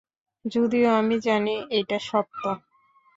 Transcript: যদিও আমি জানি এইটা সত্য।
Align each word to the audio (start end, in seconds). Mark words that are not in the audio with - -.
যদিও 0.45 0.87
আমি 0.95 1.15
জানি 1.19 1.55
এইটা 1.69 1.97
সত্য। 2.01 2.41